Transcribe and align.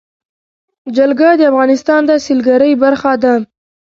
جلګه 0.95 1.29
د 1.37 1.41
افغانستان 1.51 2.01
د 2.09 2.11
سیلګرۍ 2.25 2.73
برخه 2.83 3.13
ده. 3.23 3.33